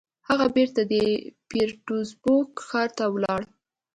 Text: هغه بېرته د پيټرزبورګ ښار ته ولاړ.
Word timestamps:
هغه 0.27 0.45
بېرته 0.55 0.81
د 0.91 0.93
پيټرزبورګ 1.49 2.51
ښار 2.67 2.89
ته 2.97 3.05
ولاړ. 3.13 3.41